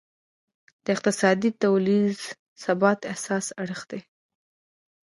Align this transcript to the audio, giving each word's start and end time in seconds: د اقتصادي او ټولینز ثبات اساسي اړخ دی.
د 0.83 0.85
اقتصادي 0.95 1.49
او 1.53 1.57
ټولینز 1.61 2.19
ثبات 2.63 2.99
اساسي 3.13 3.51
اړخ 3.63 3.81
دی. 3.91 4.01